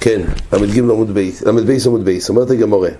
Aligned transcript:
כן, 0.00 0.20
ל"ג 0.52 0.78
עמוד 0.78 1.14
בייס, 1.14 1.42
ל"ב 1.42 1.70
עמוד 1.86 2.04
בייס, 2.04 2.28
אומרת 2.28 2.50
הגמורה. 2.50 2.90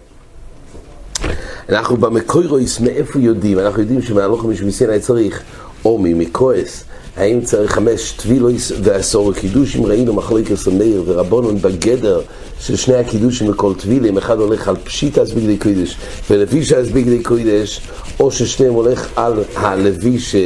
אנחנו 1.68 1.96
במקוירויס, 1.96 2.80
מאיפה 2.80 3.18
יודעים? 3.18 3.58
אנחנו 3.58 3.80
יודעים 3.80 4.02
שמהלוך 4.02 4.44
משמיסין 4.44 4.90
היה 4.90 5.00
צריך 5.00 5.42
או 5.84 5.98
ממכועס, 6.02 6.84
האם 7.16 7.40
צריך 7.40 7.72
חמש 7.72 8.12
טבילויס 8.12 8.72
ועשור 8.82 9.32
קידושים, 9.32 9.86
ראינו 9.86 10.12
מחלוקת 10.12 10.54
מאיר 10.78 11.02
ורבונון 11.06 11.58
בגדר 11.62 12.20
של 12.60 12.76
שני 12.76 12.94
הקידושים 12.96 13.50
בכל 13.50 13.74
טבילים, 13.74 14.18
אחד 14.18 14.38
הולך 14.38 14.68
על 14.68 14.76
פשיטס 14.84 15.30
בגדי 15.30 15.56
קודש 15.58 15.96
ולבישס 16.30 16.86
בגדי 16.92 17.22
קודש, 17.22 17.80
או 18.20 18.30
ששניהם 18.30 18.72
הולך 18.74 19.08
על 19.16 19.34
הלביש 19.56 20.36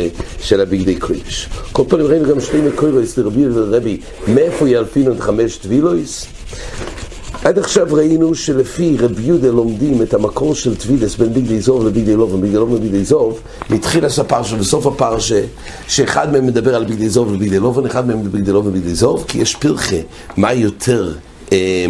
של 0.41 0.61
הבגדי 0.61 0.97
קודש. 0.97 1.49
כל 1.73 1.83
פעם 1.89 2.01
ראינו 2.01 2.29
גם 2.29 2.41
שני 2.41 2.61
מקוירויס 2.61 3.19
לרבי 3.19 3.47
ולרבי, 3.47 4.01
מאיפה 4.29 4.69
ילפינו 4.69 5.13
את 5.13 5.21
חמש 5.21 5.57
טבילויס? 5.57 6.27
עד 7.45 7.59
עכשיו 7.59 7.87
ראינו 7.91 8.35
שלפי 8.35 8.97
רב 8.99 9.21
יהודה 9.21 9.49
לומדים 9.49 10.03
את 10.03 10.15
המקור 10.15 10.55
של 10.55 10.77
טבילס 10.77 11.17
בין 11.17 11.33
ביגדי 11.33 11.61
זוב 11.61 11.87
לביגדי 11.87 12.17
לובן, 12.17 12.41
ביגדי 12.41 12.57
לובן 12.57 12.75
לביגדי 12.75 13.05
זוב, 13.05 13.41
מתחיל 13.71 14.05
הפרשה, 14.05 14.57
בסוף 14.57 14.87
הפרשה, 14.87 15.41
שאחד 15.89 16.33
מהם 16.33 16.47
מדבר 16.47 16.75
על 16.75 16.85
ביגדי 16.85 17.09
זוב 17.09 17.33
וביגדי 17.33 17.59
לובן, 17.59 17.87
אחד 17.87 18.07
מהם 18.07 18.23
ביגדי 18.31 18.53
לובן 18.53 18.69
וביגדי 18.69 18.95
זוב, 18.95 19.25
כי 19.29 19.39
יש 19.39 19.55
פרחה, 19.55 19.97
מה 20.37 20.53
יותר, 20.53 21.13
אה, 21.53 21.87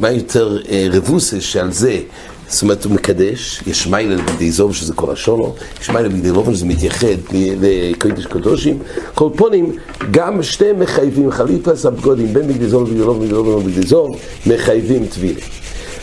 מה 0.00 0.10
יותר 0.10 0.58
אה, 0.68 0.86
רבוסה 0.92 1.40
שעל 1.40 1.72
זה 1.72 2.00
זאת 2.48 2.62
אומרת, 2.62 2.84
הוא 2.84 2.92
מקדש, 2.92 3.62
יש 3.66 3.86
מיילה 3.86 4.22
בגדי 4.22 4.50
זוב 4.50 4.74
שזה 4.74 4.92
כל 4.92 5.12
השונו, 5.12 5.54
יש 5.80 5.90
מיילה 5.90 6.08
בגדי 6.08 6.30
לובן 6.30 6.54
שזה 6.54 6.66
מתייחד 6.66 7.06
לקודש 7.32 8.26
קדושים. 8.26 8.78
כל 9.14 9.28
פונים, 9.36 9.72
גם 10.10 10.42
שתי 10.42 10.72
מחייבים, 10.78 11.30
חליפס 11.30 11.86
הבגודים, 11.86 12.34
בין 12.34 12.48
בגדי 12.48 12.68
זוב 12.68 12.82
לבגדי 12.82 13.04
לובן, 13.04 13.20
בגדי 13.20 13.32
לובן 13.32 13.50
ובגדי 13.50 13.86
זוב, 13.86 14.16
מחייבים 14.46 15.06
טבילה. 15.06 15.40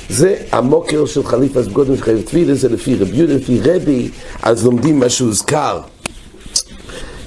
זה 0.09 0.35
המוקר 0.51 1.05
של 1.05 1.23
חליפס 1.23 1.67
בגודים 1.67 1.97
שחייב 1.97 2.21
טבילה, 2.21 2.55
זה 2.55 2.69
לפי 2.69 2.95
רבי 2.95 3.17
יהודה, 3.17 3.33
לפי 3.33 3.59
רבי, 3.63 4.09
אז 4.41 4.65
לומדים 4.65 4.99
מה 4.99 5.09
שהוזכר. 5.09 5.79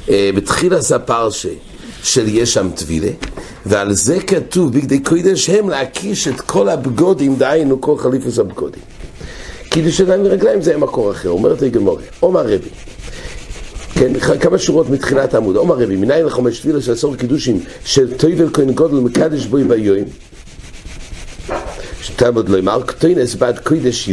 אה, 0.09 0.31
בתחילת 0.35 0.91
הפרשה 0.91 1.49
של 2.03 2.29
יש 2.29 2.55
שם 2.55 2.69
טבילה, 2.75 3.11
ועל 3.67 3.93
זה 3.93 4.21
כתוב 4.21 4.73
בגדי 4.73 5.01
קודש 5.01 5.51
הם 5.51 5.69
להקיש 5.69 6.29
את 6.29 6.41
כל 6.41 6.69
הבגודים, 6.69 7.37
דהיינו 7.37 7.81
כל 7.81 7.99
חליפס 7.99 8.39
הבגודים. 8.39 8.96
קידוש 9.77 10.01
ידיים 10.01 10.21
ורגליים 10.25 10.63
זה 10.63 10.77
מקור 10.77 11.11
אחר, 11.11 11.29
אומרת 11.29 11.63
הגמורה, 11.63 12.03
עומר 12.21 12.41
רבי. 12.41 12.69
כן, 13.95 14.19
כמה 14.41 14.59
שורות 14.59 14.91
מתחילת 14.91 15.35
העמוד, 15.35 15.57
עומר 15.57 15.75
רבי, 15.75 15.97
מנין 15.97 16.27
לחומש 16.27 16.59
תפילה 16.59 16.81
של 16.81 16.93
עשור 16.93 17.17
קידושים 17.17 17.61
של 17.85 18.15
טויבל 18.15 18.49
כהן 18.53 18.71
גודל 18.71 18.95
מקדש 18.95 19.47
בוי 19.47 19.65
ביום 19.65 20.09
תלמוד 22.17 22.49
לא 22.49 22.59
אמר, 22.59 22.83
כתוינס 22.87 23.35
בעד 23.35 23.59
קוידש 23.59 24.11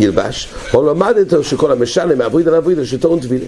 ילבש, 0.00 0.48
או 0.74 0.82
למדתו 0.82 1.44
שכל 1.44 1.72
המשלם 1.72 2.18
מעבוד 2.18 2.48
על 2.48 2.54
עבודה 2.54 2.86
שתורן 2.86 3.20
טבילה. 3.20 3.46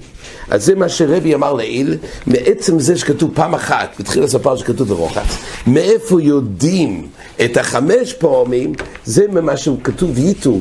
אז 0.50 0.64
זה 0.64 0.74
מה 0.74 0.88
שרבי 0.88 1.34
אמר 1.34 1.52
לעיל, 1.52 1.96
מעצם 2.26 2.80
זה 2.80 2.96
שכתוב 2.98 3.30
פעם 3.34 3.54
אחת, 3.54 3.96
בתחיל 4.00 4.22
הספר 4.22 4.56
שכתוב 4.56 4.88
ברוחץ, 4.88 5.36
מאיפה 5.66 6.22
יודעים 6.22 7.08
את 7.44 7.56
החמש 7.56 8.12
פעמים, 8.12 8.72
זה 9.04 9.28
ממה 9.28 9.56
שכתוב 9.56 10.18
ייתו, 10.18 10.60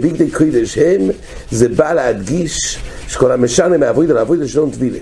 בגדי 0.00 0.30
קוידש 0.30 0.78
הם, 0.78 1.00
זה 1.50 1.68
בא 1.68 1.92
להדגיש 1.92 2.78
שכל 3.08 3.32
המשלם 3.32 3.80
מעבוד 3.80 4.10
על 4.10 4.18
עבודה 4.18 4.48
שתורן 4.48 4.70
טבילה. 4.70 4.98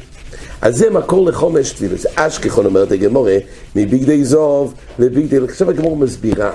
אז 0.63 0.77
זה 0.77 0.91
מקור 0.91 1.27
לחומש 1.27 1.71
טבילה, 1.71 1.97
זה 1.97 2.09
אשכחון 2.15 2.67
אומרת 2.67 2.93
הגמורה, 2.93 3.37
מבגדי 3.77 4.25
זוב 4.25 4.75
לבגדי, 4.99 5.37
עכשיו 5.45 5.71
הגמורה 5.71 5.97
מסבירה. 5.97 6.51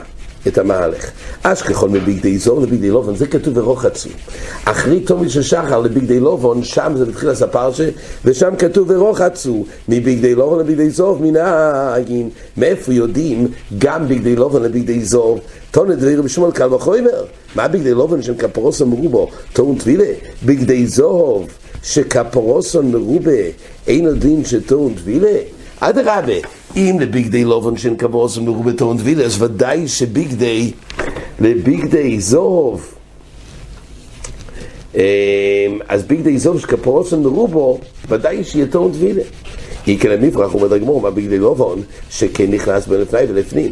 את 0.47 0.57
המהלך. 0.57 1.11
אשכחול 1.43 1.89
מבגדי 1.89 2.37
זור 2.37 2.61
לבגדי 2.61 2.89
לובון, 2.89 3.15
זה 3.15 3.27
כתוב 3.27 3.57
ורוחצו. 3.57 4.09
אחרי 4.65 4.99
תומי 4.99 5.29
של 5.29 5.41
שחר 5.41 5.79
לבגדי 5.79 6.19
לובון, 6.19 6.63
שם 6.63 6.93
זה 6.97 7.05
בתחיל 7.05 7.29
הספרשה, 7.29 7.89
ושם 8.25 8.53
כתוב 8.57 8.89
ורוחצו, 8.91 9.65
מבגדי 9.89 10.35
לובון 10.35 10.59
לבגדי 10.59 10.89
זור, 10.89 11.19
מנהגין. 11.21 12.29
מאיפה 12.57 12.93
יודעים 12.93 13.47
גם 13.77 14.07
בגדי 14.07 14.35
לובון 14.35 14.63
לבגדי 14.63 15.05
זור? 15.05 15.39
תונת 15.71 15.97
דביר 15.97 16.21
בשמואל 16.21 16.51
קל 16.51 16.73
וחומר. 16.73 17.23
מה 17.55 17.67
בגדי 17.67 17.91
לובון 17.93 18.21
שם 18.21 18.35
כפרוסון 18.35 18.89
מרובו? 18.89 19.27
טעון 19.53 19.77
טבילה. 19.77 20.13
בגדי 20.45 20.87
זוב 20.87 21.47
שכפרוסון 21.83 22.91
מרובה, 22.91 23.41
אין 23.87 24.07
הדין 24.07 24.45
שטעון 24.45 24.93
טבילה? 24.93 25.37
אדרבה, 25.83 26.33
אם 26.75 26.97
לביגדי 26.99 27.43
לובן 27.43 27.77
שאין 27.77 27.97
כבוס 27.97 28.37
ומרובה 28.37 28.73
טעון 28.73 28.97
טבילה, 28.97 29.23
אז 29.23 29.41
ודאי 29.41 29.87
שביגדי, 29.87 30.71
לביגדי 31.39 32.19
זוב, 32.19 32.95
אז 35.87 36.03
ביגדי 36.07 36.37
זוב 36.37 36.59
שכפרוס 36.59 37.13
ומרובו, 37.13 37.79
ודאי 38.09 38.43
שיהיה 38.43 38.67
טעון 38.67 38.91
טבילה. 38.91 39.21
כי 39.83 39.97
כן 39.97 40.11
המפרח 40.11 40.51
הוא 40.51 40.61
מדגמור 40.61 41.01
מה 41.01 41.11
ביגדי 41.11 41.37
לובן, 41.37 41.81
שכן 42.09 42.51
נכנס 42.51 42.87
בין 42.87 43.01
לפני 43.01 43.19
ולפנים. 43.27 43.71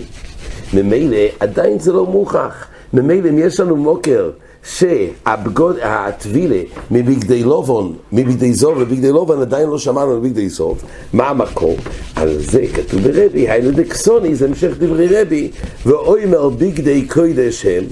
ממילא, 0.74 1.18
עדיין 1.40 1.80
זה 1.80 1.94
לא 1.94 2.06
מוכח. 2.06 2.68
ממילא 2.94 3.30
אם 3.30 3.40
יש 3.40 3.60
לנו 3.60 3.76
מוקר 3.76 4.30
שהבגוד, 4.78 5.76
הטבילה 5.82 6.62
מבגדי 6.92 7.44
לובון, 7.44 7.96
מבגדי 8.12 8.54
זוב 8.54 8.80
לבגדי 8.80 9.12
לובון, 9.12 9.42
עדיין 9.42 9.70
לא 9.70 9.78
שמענו 9.78 10.12
על 10.12 10.20
בגדי 10.20 10.50
זוב. 10.50 10.82
מה 11.14 11.28
המקור? 11.28 11.78
על 12.16 12.40
זה 12.40 12.66
כתוב 12.74 13.02
ברבי, 13.02 13.50
היינו 13.50 13.72
דקסוני, 13.72 14.36
זה 14.36 14.46
המשך 14.46 14.72
דברי 14.78 15.22
רבי, 15.22 15.52
ואוימר 15.86 16.50
בגדי 16.50 17.08
קוידש 17.08 17.66
הם, 17.66 17.84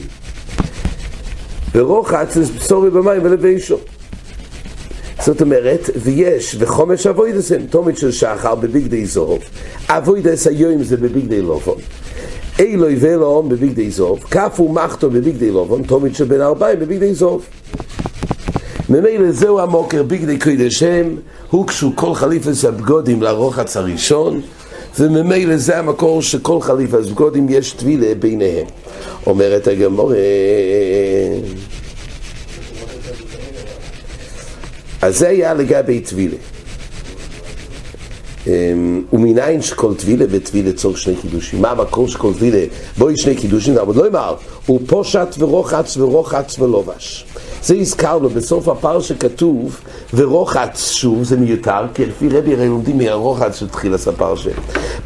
ורוחץ 1.75 2.37
בשורי 2.37 2.89
במים 2.89 3.21
ולבישו. 3.23 3.77
זאת 5.25 5.41
אומרת, 5.41 5.89
ויש, 5.95 6.55
וחומש 6.59 7.07
אבוידס 7.07 7.51
הם, 7.51 7.61
תומית 7.69 7.97
של 7.97 8.11
שחר 8.11 8.55
בבגדי 8.55 9.05
זוב, 9.05 9.39
אבוידס 9.89 10.47
היום 10.47 10.83
זה 10.83 10.97
בבגדי 10.97 11.41
לובון. 11.41 11.77
אילוי 12.59 12.95
ואלוהום 12.99 13.49
בביגדי 13.49 13.91
זוב, 13.91 14.19
כפו 14.23 14.69
מחתו 14.69 15.09
בביגדי 15.09 15.51
לובון, 15.51 15.83
תומית 15.83 16.15
שבין 16.15 16.41
ארבעים 16.41 16.79
בביגדי 16.79 17.13
זוב. 17.13 17.45
ממילא 18.89 19.31
זהו 19.31 19.59
המוקר 19.59 20.03
ביגדי 20.03 20.39
קודש 20.39 20.83
הם, 20.83 21.15
הוקשו 21.49 21.91
כל 21.95 22.13
חליפס 22.13 22.65
הבגודים 22.65 23.21
לרוחץ 23.21 23.77
הראשון, 23.77 24.41
וממילא 24.99 25.57
זה 25.57 25.79
המקור 25.79 26.21
שכל 26.21 26.61
חליפס 26.61 27.07
הבגודים 27.07 27.47
יש 27.49 27.71
טבילה 27.71 28.15
ביניהם. 28.19 28.65
אומרת 29.27 29.67
הגמורה... 29.67 30.15
אז 35.01 35.17
זה 35.17 35.27
היה 35.27 35.53
לגבי 35.53 35.99
טבילה. 35.99 36.37
ומניין 39.13 39.61
שכל 39.61 39.93
טבילה 39.95 40.25
וטבילה 40.29 40.73
צורך 40.73 40.97
שני 40.97 41.15
קידושים. 41.15 41.61
מה 41.61 41.71
המקור 41.71 42.07
של 42.07 42.17
כל 42.17 42.33
טבילה? 42.33 42.63
בואי 42.97 43.17
שני 43.17 43.35
קידושים, 43.35 43.77
אבל 43.77 43.95
לא 43.95 44.07
אמר, 44.07 44.35
הוא 44.65 44.79
פושט 44.87 45.35
ורוחץ 45.37 45.97
ורוחץ 45.97 46.59
ולובש. 46.59 47.25
זה 47.63 47.75
הזכרנו, 47.75 48.29
בסוף 48.29 48.67
הפר 48.67 49.01
שכתוב 49.01 49.79
ורוחץ 50.13 50.91
שוב, 50.91 51.23
זה 51.23 51.37
מיותר, 51.37 51.85
כי 51.93 52.05
לפי 52.05 52.29
רבי 52.29 52.53
הרי 52.53 52.67
לומדים 52.67 52.97
מהרוחץ 52.97 53.55
של 53.55 53.67
תחילת 53.67 54.07
הפרשה. 54.07 54.49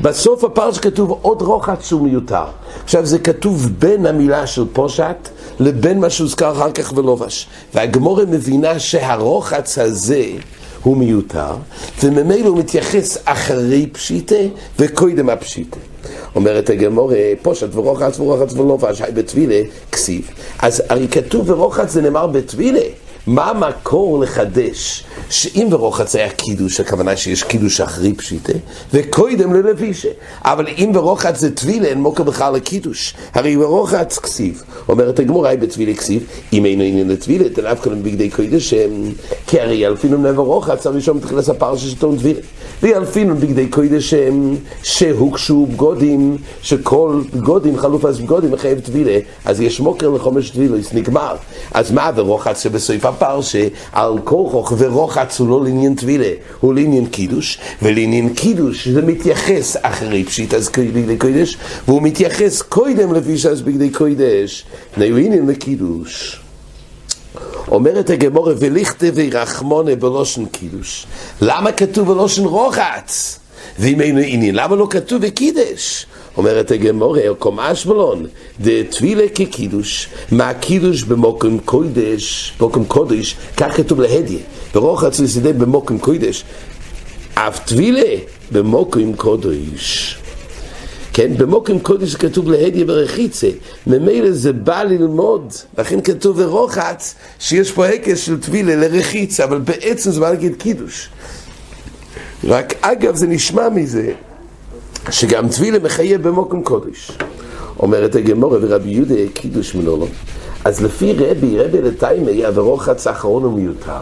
בסוף 0.02 0.44
הפר 0.44 0.72
שכתוב 0.72 1.19
עוד 1.22 1.41
רוחץ 1.41 1.88
שהוא 1.88 2.02
מיותר. 2.02 2.46
עכשיו 2.84 3.06
זה 3.06 3.19
כתוב 3.19 3.69
בין 3.79 4.06
המילה 4.06 4.47
של 4.47 4.63
פושט 4.73 5.29
לבין 5.59 6.00
מה 6.00 6.09
שהוזכר 6.09 6.52
אחר 6.52 6.72
כך 6.72 6.94
ולובש. 6.96 7.47
והגמורה 7.73 8.25
מבינה 8.25 8.79
שהרוחץ 8.79 9.78
הזה 9.78 10.25
הוא 10.83 10.97
מיותר, 10.97 11.53
וממילא 12.03 12.47
הוא 12.47 12.57
מתייחס 12.57 13.17
אחרי 13.25 13.87
פשיטה 13.91 14.35
וקודם 14.79 15.29
הפשיטה. 15.29 15.78
אומרת 16.35 16.69
הגמור, 16.69 17.11
פושט 17.41 17.75
ורוחץ 17.75 18.19
ורוחץ 18.19 18.53
ולובש, 18.53 19.01
בטבילה, 19.01 19.61
כסיב. 19.91 20.29
אז 20.59 20.83
הרי 20.89 21.07
כתוב 21.07 21.49
ורוחץ 21.49 21.91
זה 21.91 22.01
נאמר 22.01 22.28
בטבילה. 22.28 22.81
מה 23.28 23.49
המקור 23.49 24.19
לחדש? 24.19 25.03
שאם 25.31 25.67
ורוחץ 25.72 26.16
היה 26.16 26.29
קידוש, 26.29 26.79
הכוונה 26.79 27.17
שיש 27.17 27.43
קידוש 27.43 27.81
אחרי 27.81 28.13
פשיטה, 28.13 28.53
וקודם 28.93 29.53
ללבישה. 29.53 30.09
אבל 30.41 30.67
אם 30.78 30.91
ורוחץ 30.93 31.39
זה 31.39 31.55
טבילה, 31.55 31.87
אין 31.87 32.01
מוקר 32.01 32.23
בכלל 32.23 32.53
לקידוש. 32.53 33.13
הרי 33.33 33.57
ורוחץ 33.57 34.19
כסיב. 34.19 34.63
אומרת 34.89 35.19
הגמור, 35.19 35.47
היי 35.47 35.57
בטבילה 35.57 35.93
כסיב, 35.93 36.28
אם 36.53 36.66
אינו 36.66 36.83
עניין 36.83 37.09
לטבילה, 37.09 37.49
תנאף 37.49 37.83
כלום 37.83 38.03
בגדי 38.03 38.29
קודש, 38.29 38.73
כי 39.47 39.59
הרי 39.59 39.75
ילפינו 39.75 40.17
נבר 40.17 40.43
רוחץ, 40.43 40.87
הראשון 40.87 41.17
מתחיל 41.17 41.37
לספר 41.37 41.77
ששתון 41.77 42.17
טבילה. 42.17 42.39
וילפינו 42.84 43.35
בגדי 43.35 43.67
קודש 43.67 44.13
שהוקשו 44.84 45.66
בגודים, 45.66 46.37
שכל 46.61 47.22
בגודים, 47.34 47.77
חלוף 47.77 48.05
אז 48.05 48.19
בגודים, 48.19 48.51
מחייב 48.51 48.79
טבילה, 48.79 49.19
אז 49.45 49.61
יש 49.61 49.79
מוקר 49.79 50.09
לחומש 50.09 50.49
טבילה, 50.49 50.77
נגמר. 50.93 51.35
אז 51.73 51.91
מה 51.91 52.11
ורוחץ 52.16 52.63
שבסוף 52.63 53.05
הפרשה, 53.05 53.67
על 53.91 54.13
כוחוך 54.23 54.73
ורוחץ 54.77 55.21
ורוחץ 55.22 55.40
הוא 55.40 55.50
לא 55.50 55.64
לעניין 55.64 55.96
טבילה, 55.96 56.32
הוא 56.59 56.73
לעניין 56.73 57.06
קידוש, 57.06 57.58
ולעניין 57.82 58.34
קידוש 58.34 58.88
זה 58.88 59.02
מתייחס 59.02 59.78
אחרי 59.82 60.23
פשיט 60.23 60.53
אז 60.53 60.70
בגדי 60.78 61.18
קודש, 61.18 61.58
והוא 61.88 62.02
מתייחס 62.02 62.62
קודם 62.62 63.14
לפי 63.14 63.38
שאז 63.38 63.62
בגדי 63.62 63.90
קודש, 63.90 64.66
נהיו 64.97 65.18
עניין 65.18 65.47
לקידוש. 65.47 66.41
אומרת 67.68 68.09
הגמורה, 68.09 68.53
וליכטה 68.59 69.06
וירחמונה 69.14 69.96
בלושן 69.96 70.46
קידוש. 70.46 71.06
למה 71.41 71.72
כתוב 71.72 72.14
בלושן 72.14 72.44
רוחץ? 72.44 73.40
ואם 73.79 74.02
אינו 74.02 74.20
עניין, 74.20 74.56
למה 74.56 74.76
לא 74.76 74.88
כתוב 74.90 75.22
בקידש? 75.22 76.06
אומרת 76.37 76.72
הגמורה, 76.72 77.28
או 77.28 77.35
קומש 77.35 77.85
בלון, 77.85 78.25
דתבילה 78.61 79.23
כקידוש, 79.35 80.09
מה 80.31 80.53
קידוש 80.53 81.03
במוקם 81.03 81.59
קודש, 81.59 82.53
במוקם 82.59 82.85
קודש, 82.85 83.35
כך 83.57 83.78
כתוב 83.78 84.01
להדיה, 84.01 84.39
ברוחץ 84.73 85.19
לסידי 85.19 85.53
במוקם 85.53 85.99
קודש, 85.99 86.43
אף 87.33 87.59
תבילה 87.66 88.16
במוקם 88.51 89.13
קודש. 89.13 90.17
כן, 91.13 91.37
במוקם 91.37 91.79
קודש 91.79 92.16
כתוב 92.16 92.51
להדיה 92.51 92.85
ברחיצה, 92.85 93.49
ממילא 93.87 94.31
זה 94.31 94.53
בא 94.53 94.84
ללמוד, 94.84 95.53
לכן 95.77 96.01
כתוב 96.01 96.43
ברוחץ 96.43 97.16
שיש 97.39 97.72
פה 97.72 97.85
הקס 97.85 98.19
של 98.19 98.41
טבילה 98.41 98.75
לרחיצה, 98.75 99.43
אבל 99.43 99.59
בעצם 99.59 100.11
זה 100.11 100.19
בא 100.19 100.29
להגיד 100.29 100.55
קידוש. 100.55 101.09
רק 102.43 102.73
אגב 102.81 103.16
זה 103.16 103.27
נשמע 103.27 103.69
מזה 103.69 104.11
שגם 105.09 105.49
טבילה 105.49 105.79
מחייב 105.79 106.27
במוקם 106.27 106.63
קודש. 106.63 107.11
אומרת 107.79 108.15
הגמורה 108.15 108.57
ורבי 108.61 108.89
יהודה 108.89 109.15
קידוש 109.33 109.75
מנולו. 109.75 110.07
אז 110.65 110.83
לפי 110.83 111.13
רבי, 111.13 111.59
רבי 111.59 111.81
לטיימי, 111.81 112.45
הרוחץ 112.45 113.07
האחרון 113.07 113.43
הוא 113.43 113.53
מיותר. 113.53 114.01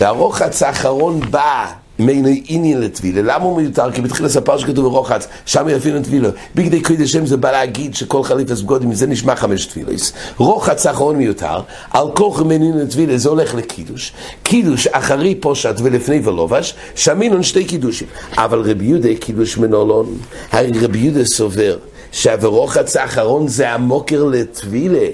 והרוחץ 0.00 0.62
האחרון 0.62 1.20
בא 1.30 1.66
מיני 1.98 2.42
עניין 2.48 2.80
לטבילה. 2.80 3.22
למה 3.22 3.44
הוא 3.44 3.56
מיותר? 3.56 3.92
כי 3.92 4.00
בתחיל 4.00 4.26
הספר 4.26 4.58
שכתוב 4.58 4.84
ברוחץ, 4.84 5.28
שם 5.46 5.68
יפין 5.68 6.02
טבילה. 6.02 6.28
בגדי 6.54 6.80
קודש 6.82 7.12
שם 7.12 7.26
זה 7.26 7.36
בא 7.36 7.50
להגיד 7.50 7.94
שכל 7.94 8.22
חליפס 8.22 8.60
בגודים, 8.60 8.94
זה 8.94 9.06
נשמע 9.06 9.36
חמש 9.36 9.66
טבילס. 9.66 10.12
רוחץ 10.36 10.86
האחרון 10.86 11.16
מיותר, 11.16 11.60
על 11.90 12.06
כוח 12.14 12.42
מיני 12.42 12.72
לטבילה 12.74 13.18
זה 13.18 13.28
הולך 13.28 13.54
לקידוש. 13.54 14.12
קידוש 14.42 14.86
אחרי 14.86 15.34
פושט 15.34 15.74
ולפני 15.82 16.20
ולובש, 16.24 16.74
שמינון 16.94 17.42
שתי 17.42 17.64
קידושים. 17.64 18.08
אבל 18.36 18.60
רבי 18.70 18.84
יהודה 18.84 19.14
קידוש 19.20 19.58
מנולון, 19.58 20.06
הרי 20.52 20.70
רבי 20.80 20.98
יהודה 20.98 21.24
סובר 21.24 21.78
שהברוחץ 22.12 22.96
האחרון 22.96 23.48
זה 23.48 23.70
המוקר 23.70 24.24
לטבילה. 24.24 25.06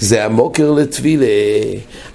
זה 0.00 0.24
המוקר 0.24 0.70
לטבילה, 0.70 1.26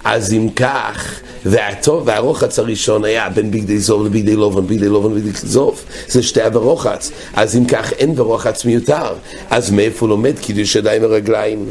אז 0.04 0.32
אם 0.32 0.48
כך, 0.56 1.20
והטוב 1.44 2.02
והרוחץ 2.06 2.58
הראשון 2.58 3.04
היה 3.04 3.28
בין 3.28 3.50
בגדי 3.50 3.78
זוב 3.78 4.06
לבגדי 4.06 4.36
לובן, 4.36 4.66
בגדי 4.66 4.88
לובן 4.88 5.12
ובגדי 5.12 5.30
זוב, 5.34 5.82
זה 6.08 6.22
שתי 6.22 6.42
הברוחץ, 6.42 7.10
אז 7.34 7.56
אם 7.56 7.64
כך 7.64 7.92
אין 7.92 8.14
ברוחץ 8.14 8.64
מיותר, 8.64 9.14
אז 9.50 9.70
מאיפה 9.70 10.08
לומד 10.08 10.38
קידוש 10.38 10.76
ידיים 10.76 11.02
ורגליים? 11.04 11.66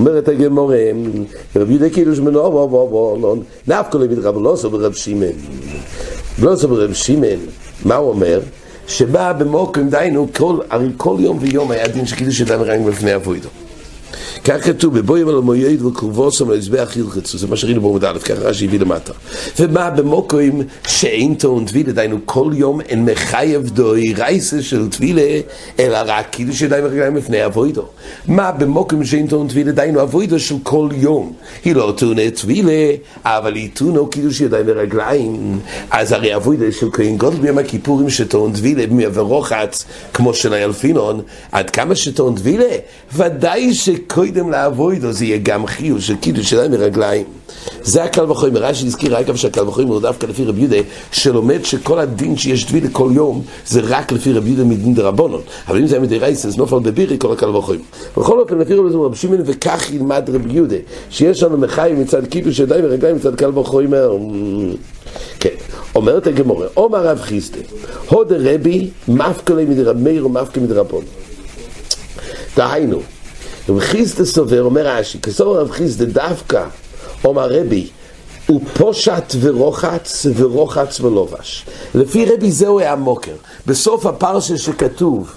אומרת 0.00 0.28
הגמורה, 0.28 0.76
רבי 1.56 1.72
יהודה 1.72 1.90
קידוש 1.90 2.18
מנור, 2.18 2.68
בוא 2.68 2.90
בוא, 2.90 3.18
לא, 3.18 3.36
נפקו 3.68 3.98
לביד 3.98 4.18
רב 4.18 4.46
עשו 4.46 4.70
ברב 4.70 4.92
שמעון, 4.92 5.32
עשו 6.46 6.68
ברב 6.68 6.92
שמעון, 6.92 7.40
מה 7.84 7.94
הוא 7.94 8.08
אומר? 8.08 8.40
שבא 8.88 9.32
במוקם, 9.32 9.88
דיינו, 9.88 10.26
הרי 10.70 10.88
כל 10.96 11.16
יום 11.18 11.38
ויום 11.40 11.70
היה 11.70 11.88
דין 11.88 12.06
שקידוש 12.06 12.40
ידיים 12.40 12.60
ורגליים 12.60 12.88
לפני 12.88 13.14
אבוידו. 13.14 13.48
כך 14.44 14.64
כתוב, 14.64 14.98
בבוים 14.98 15.28
על 15.28 15.36
המויד 15.38 15.82
וקרובוסם 15.82 16.50
למזבח 16.50 16.96
ילחצו, 16.96 17.38
זה 17.38 17.46
מה 17.46 17.56
שראינו 17.56 17.80
בעמוד 17.80 18.04
א', 18.04 18.18
ככה 18.18 18.34
רש"י 18.34 18.64
הביא 18.64 18.80
למטה. 18.80 19.12
ומה 19.58 19.90
במוקוים 19.90 20.62
שאין 20.86 21.34
טעון 21.34 21.64
טבילה, 21.64 21.92
דהיינו 21.92 22.18
כל 22.24 22.50
יום 22.54 22.80
אין 22.80 23.04
מחייב 23.04 23.70
דוי 23.70 24.14
רייסה 24.14 24.62
של 24.62 24.88
טבילה, 24.88 25.40
אלא 25.78 25.98
רק 26.06 26.26
קידוש 26.30 26.62
ידיים 26.62 26.84
ורגליים 26.84 27.16
לפני 27.16 27.46
אבוידו. 27.46 27.84
מה 28.28 28.52
במוקוים 28.52 29.04
שאין 29.04 29.26
טעון 29.26 29.48
טבילה, 29.48 29.72
דהיינו 29.72 30.02
אבוידו 30.02 30.38
של 30.38 30.54
כל 30.62 30.88
יום. 30.92 31.32
היא 31.64 31.74
לא 31.74 31.94
טעונה 31.96 32.30
טבילה, 32.30 32.90
אבל 33.24 33.54
היא 33.54 33.70
טעונו 33.74 34.06
קידוש 34.06 34.40
ידיים 34.40 34.64
ורגליים. 34.68 35.60
אז 35.90 36.12
הרי 36.12 36.36
אבוידו 36.36 36.72
של 36.72 36.90
כהן 36.92 37.16
גודל 37.16 37.36
ביום 37.36 37.58
הכיפורים 37.58 38.10
שטעון 38.10 38.52
טבילה, 38.52 38.84
ורוחץ, 39.12 39.84
כמו 40.14 40.34
של 40.34 40.54
האלפינון, 40.54 41.22
עד 41.52 41.70
כמה 41.70 41.94
שטעון 41.94 42.34
טבילה, 42.34 42.76
ודאי 43.16 43.74
שקודם 43.74 44.31
קודם 44.32 44.50
לאבוידו 44.50 45.12
זה 45.12 45.24
יהיה 45.24 45.38
גם 45.42 45.66
חיוב 45.66 46.00
של 46.00 46.16
קידוש 46.16 46.50
שלהם 46.50 46.70
מרגליים. 46.70 47.24
זה 47.82 48.04
הקל 48.04 48.30
וחומר, 48.30 48.64
רש"י 48.64 48.86
הזכיר 48.86 49.20
אגב 49.20 49.36
שהקל 49.36 49.68
וחומר 49.68 49.88
הוא 49.88 50.00
דווקא 50.00 50.26
לפי 50.26 50.44
רבי 50.44 50.60
יהודה, 50.60 50.76
שלומד 51.12 51.64
שכל 51.64 51.98
הדין 51.98 52.36
שיש 52.36 52.66
דבי 52.66 52.80
לכל 52.80 53.10
יום, 53.12 53.42
זה 53.66 53.80
רק 53.84 54.12
לפי 54.12 54.32
רבי 54.32 54.48
יהודה 54.48 54.64
מדין 54.64 54.94
דרבנון. 54.94 55.40
אבל 55.68 55.78
אם 55.78 55.86
זה 55.86 55.94
היה 55.94 56.02
מדי 56.02 56.18
רייסס, 56.18 56.56
נופל 56.56 56.78
בבירי 56.78 57.18
כל 57.18 57.32
הקל 57.32 57.48
וחומר. 57.56 57.78
בכל 58.16 58.40
אופן, 58.40 58.58
לפי 58.58 58.74
רבי 58.74 58.88
יהודה, 58.88 59.06
רבי 59.06 59.16
שמעון 59.16 59.40
וכך 59.46 59.90
ילמד 59.90 60.30
רבי 60.32 60.52
יהודה, 60.52 60.76
שיש 61.10 61.42
לנו 61.42 61.58
מחיים 61.58 62.00
מצד 62.00 62.26
קידוש 62.26 62.58
ידיים 62.58 62.84
ורגליים 62.84 63.16
מצד 63.16 63.34
קל 63.34 63.58
וחומר. 63.58 64.16
כן, 65.40 65.54
אומרת 65.94 66.26
הגמורה, 66.26 66.66
עומר 66.74 67.06
רב 67.06 67.20
חיסטה, 67.20 67.58
הודה 68.08 68.36
רבי, 68.38 68.90
מפקא 69.08 69.52
לי 69.52 69.64
מדרב 69.64 69.96
מאיר 69.96 70.26
ומפקא 70.26 70.60
מדרבון. 70.60 71.04
דהיינו, 72.56 72.98
רב 73.68 73.80
חיסדה 73.80 74.24
סובר, 74.24 74.62
אומר 74.62 74.86
רש"י, 74.86 75.20
כסובר 75.20 75.60
רב 75.60 75.70
חיסדה 75.70 76.04
דווקא, 76.04 76.64
אומר 77.24 77.52
רבי, 77.52 77.88
הוא 78.46 78.60
פושט 78.74 79.34
ורוחץ 79.40 80.26
ורוחץ 80.36 81.00
ולובש. 81.00 81.64
לפי 81.94 82.24
רבי 82.24 82.50
זהו 82.50 82.78
היה 82.78 82.96
מוקר. 82.96 83.32
בסוף 83.66 84.06
הפרשה 84.06 84.58
שכתוב, 84.58 85.30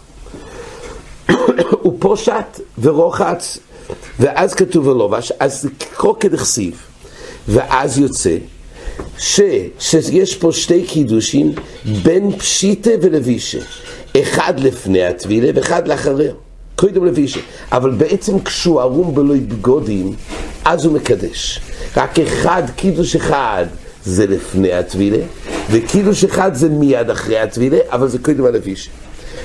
הוא 1.81 1.93
פושט 1.99 2.59
ורוחץ, 2.79 3.57
ואז 4.19 4.53
כתוב 4.53 4.87
ולובש, 4.87 5.31
אז 5.39 5.69
קרוא 5.77 6.15
כדכסיב, 6.19 6.73
ואז 7.47 7.97
יוצא 7.97 8.37
ש, 9.17 9.39
שיש 9.79 10.35
פה 10.35 10.51
שתי 10.51 10.83
קידושים 10.83 11.53
בין 12.03 12.37
פשיטה 12.37 12.89
ולבישה, 13.01 13.59
אחד 14.21 14.59
לפני 14.59 15.05
הטבילה 15.05 15.51
ואחד 15.55 15.87
לאחריה. 15.87 16.33
קודם 16.75 17.05
לבישה. 17.05 17.39
אבל 17.71 17.91
בעצם 17.91 18.39
כשהוא 18.39 18.81
ערום 18.81 19.15
בלוי 19.15 19.39
בגודים, 19.39 20.13
אז 20.65 20.85
הוא 20.85 20.93
מקדש. 20.93 21.59
רק 21.97 22.19
אחד, 22.19 22.63
קידוש 22.75 23.15
אחד, 23.15 23.65
זה 24.05 24.27
לפני 24.27 24.73
הטבילה, 24.73 25.23
וקידוש 25.71 26.23
אחד 26.23 26.53
זה 26.53 26.69
מיד 26.69 27.09
אחרי 27.09 27.39
הטבילה, 27.39 27.77
אבל 27.89 28.07
זה 28.07 28.19
קודם 28.19 28.45
הלבישה. 28.45 28.89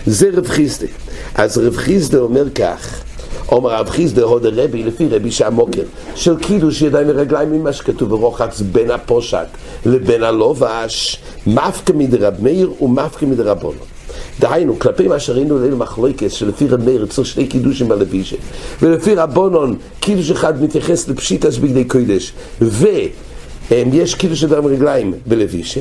זה 0.07 0.31
רב 0.33 0.47
חיסדה. 0.47 0.87
אז 1.35 1.59
רב 1.59 1.77
חיסדה 1.77 2.19
אומר 2.19 2.51
כך, 2.51 3.03
אומר 3.53 3.71
רב 3.71 3.91
חיסדה 3.91 4.23
הודה 4.23 4.49
רבי, 4.53 4.83
לפי 4.85 5.09
רבי 5.09 5.31
שהמוקר, 5.31 5.83
של 6.15 6.37
קידוש 6.37 6.83
ידיים 6.83 7.07
ורגליים 7.11 7.53
ממה 7.53 7.73
שכתוב 7.73 8.09
ברוחץ 8.09 8.61
בין 8.61 8.91
הפושט 8.91 9.47
לבין 9.87 10.23
הלובש, 10.23 11.19
מפקא 11.47 11.93
מדרב 11.93 12.35
מאיר 12.43 12.83
ומפקא 12.83 13.25
מדרבונו. 13.27 14.00
דהיינו, 14.41 14.79
כלפי 14.79 15.09
מה 15.09 15.19
שראינו 15.19 15.59
ליל 15.59 15.75
מחלוקס, 15.75 16.33
שלפי 16.33 16.69
רב 16.69 16.85
מאיר 16.85 17.07
צריך 17.07 17.29
שני 17.29 17.47
קידושים 17.47 17.89
בלבישה, 17.89 18.37
ולפי 18.83 19.15
רבונון, 19.15 19.77
קידוש 20.01 20.31
אחד 20.31 20.63
מתייחס 20.63 21.09
לפשיטס 21.09 21.57
בגדי 21.57 21.85
קודש, 21.85 22.33
ויש 22.61 24.15
קידוש 24.15 24.45
אדם 24.45 24.67
רגליים 24.67 25.15
בלבישה, 25.27 25.81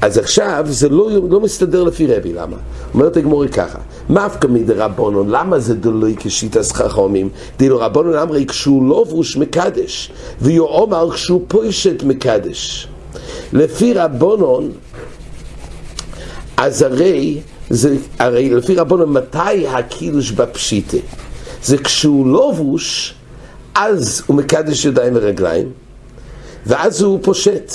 אז 0.00 0.18
עכשיו 0.18 0.64
זה 0.68 0.88
לא, 0.88 1.10
לא 1.30 1.40
מסתדר 1.40 1.84
לפי 1.84 2.06
רבי, 2.06 2.32
למה? 2.32 2.56
אומרת 2.94 3.16
הגמורי 3.16 3.48
ככה, 3.48 3.78
מאפקא 4.10 4.46
מדרבונון, 4.46 5.28
למה 5.28 5.58
זה 5.58 5.74
דלוי 5.74 6.14
כשיטס 6.18 6.72
חכמים? 6.72 7.28
דילו 7.58 7.78
רבונון 7.78 8.14
אמרי 8.14 8.46
כשהוא 8.46 8.88
לא 8.88 9.04
ברוש 9.08 9.36
מקדש, 9.36 10.10
ויאמר 10.42 11.10
כשהוא 11.10 11.44
פוישת 11.48 12.02
מקדש. 12.02 12.88
לפי 13.52 13.94
רבונון, 13.94 14.70
אז 16.56 16.82
הרי 16.82 17.40
זה, 17.70 17.96
הרי 18.18 18.50
לפי 18.50 18.74
רבונו, 18.74 19.06
מתי 19.06 19.66
הקידוש 19.66 20.30
בפשיטה? 20.30 20.96
זה 21.64 21.78
כשהוא 21.78 22.26
לובוש, 22.26 23.14
אז 23.74 24.22
הוא 24.26 24.36
מקדש 24.36 24.84
ידיים 24.84 25.12
ורגליים, 25.16 25.70
ואז 26.66 27.02
הוא 27.02 27.18
פושט. 27.22 27.72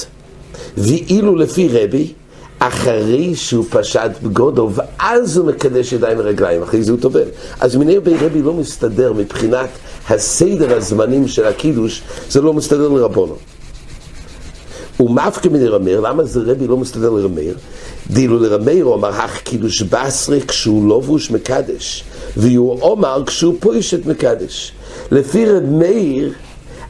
ואילו 0.77 1.35
לפי 1.35 1.67
רבי, 1.67 2.13
אחרי 2.59 3.35
שהוא 3.35 3.65
פשט 3.69 4.11
בגודו, 4.23 4.69
ואז 4.73 5.37
הוא 5.37 5.47
מקדש 5.47 5.93
ידיים 5.93 6.19
ורגליים, 6.19 6.63
אחרי 6.63 6.83
זה 6.83 6.91
הוא 6.91 6.99
טובל. 6.99 7.27
אז 7.59 7.75
מיני 7.75 7.99
בי 7.99 8.13
רבי 8.19 8.41
לא 8.41 8.53
מסתדר 8.53 9.13
מבחינת 9.13 9.69
הסדר 10.09 10.77
הזמנים 10.77 11.27
של 11.27 11.45
הקידוש, 11.45 12.01
זה 12.29 12.41
לא 12.41 12.53
מסתדר 12.53 12.87
לרבונו. 12.87 13.35
ומאפקא 14.99 15.49
מן 15.49 15.63
רמר, 15.63 15.99
למה 15.99 16.23
זה 16.23 16.39
רבי 16.39 16.67
לא 16.67 16.77
מסתדר 16.77 17.09
לרמר? 17.09 17.53
דילו 18.09 18.39
לרמר 18.39 18.83
אומר 18.83 19.09
הך 19.09 19.41
קידוש 19.41 19.81
בסרי 19.81 20.41
כשהוא 20.41 20.89
לובוש 20.89 21.31
מקדש, 21.31 22.03
והוא 22.37 22.81
אומר 22.81 23.23
כשהוא 23.25 23.55
פוישת 23.59 24.05
מקדש. 24.05 24.71
לפי 25.11 25.45
רב 25.45 25.63
מאיר, 25.63 26.33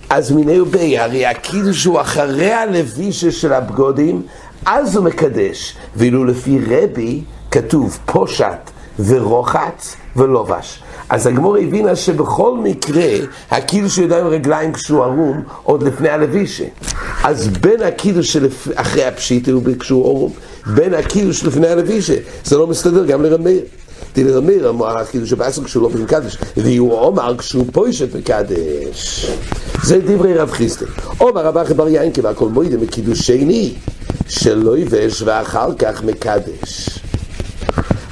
אז 0.10 0.31
מיני 0.31 0.60
ובי, 0.60 1.00
הרי 1.00 1.25
הקידוש 1.25 1.86
הוא 1.86 2.01
אחרי 2.01 2.51
הלווישה 2.51 3.31
של 3.31 3.53
הבגודים, 3.53 4.22
אז 4.65 4.95
הוא 4.95 5.05
מקדש. 5.05 5.75
ואילו 5.95 6.25
לפי 6.25 6.60
רבי, 6.67 7.22
כתוב 7.51 7.98
פושט 8.05 8.75
ורוחץ 8.99 9.95
ולובש. 10.15 10.83
אז 11.09 11.27
הגמור 11.27 11.57
הבינה 11.57 11.95
שבכל 11.95 12.57
מקרה, 12.57 13.11
הקידוש 13.51 13.95
של 13.95 14.03
ידיים 14.03 14.25
ורגליים 14.25 14.73
כשהוא 14.73 15.03
ערום, 15.03 15.43
עוד 15.63 15.83
לפני 15.83 16.09
הלווישה. 16.09 16.65
אז 17.23 17.47
בין 17.47 17.81
הקידוש 17.81 18.33
של 18.33 18.47
אחרי 18.75 19.05
הפשיטה 19.05 19.51
וכשהוא 19.63 20.05
ערום, 20.05 20.31
בין 20.65 20.93
הקידוש 20.93 21.43
לפני 21.43 21.67
הלווישה, 21.67 22.15
זה 22.43 22.57
לא 22.57 22.67
מסתדר 22.67 23.05
גם 23.05 23.23
לרמיר. 23.23 23.61
דלרמיר 24.15 24.69
אמר 24.69 24.97
הקידוש 24.97 25.29
שבעשר 25.29 25.63
כשהוא 25.63 25.83
לא 25.83 25.89
מקדש, 25.89 26.37
והוא 26.57 26.93
עומר 26.93 27.37
כשהוא 27.37 27.65
פוישת 27.71 28.15
מקדש. 28.15 29.31
זה 29.83 29.99
דברי 29.99 30.33
רב 30.33 30.51
חיסטי. 30.51 30.85
עומר 31.17 31.45
רב 31.45 31.57
אחי 31.57 31.73
בר 31.73 31.87
יינקי 31.87 32.21
והכל 32.21 32.49
מוידה 32.49 32.77
מקידוש 32.77 33.19
שני, 33.19 33.73
שלא 34.27 34.77
יבש 34.77 35.21
ואחר 35.21 35.75
כך 35.75 36.03
מקדש. 36.03 36.99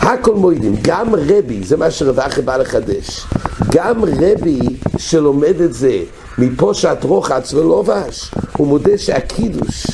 הכל 0.03 0.36
מוידים, 0.36 0.75
גם 0.81 1.15
רבי, 1.15 1.63
זה 1.63 1.77
מה 1.77 1.91
שרב 1.91 2.19
אחי 2.19 2.41
בא 2.41 2.57
לחדש, 2.57 3.25
גם 3.72 4.03
רבי 4.03 4.60
שלומד 4.98 5.62
את 5.62 5.74
זה 5.74 6.00
מפושט 6.38 7.03
רוחץ 7.03 7.53
ולובש, 7.53 8.31
הוא 8.57 8.67
מודה 8.67 8.98
שהקידוש 8.98 9.88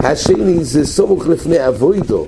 השני 0.00 0.64
זה 0.64 0.86
סמוך 0.86 1.26
לפני 1.26 1.68
אבוידו, 1.68 2.26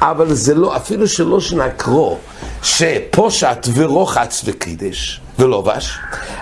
אבל 0.00 0.34
זה 0.34 0.54
לא, 0.54 0.76
אפילו 0.76 1.08
שלא 1.08 1.40
שנקרו, 1.40 2.18
שפושט 2.62 3.66
ורוחץ 3.74 4.42
וקידש 4.44 5.20
ולובש, 5.38 5.98